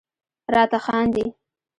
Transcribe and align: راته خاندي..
راته 0.53 0.77
خاندي.. 0.85 1.25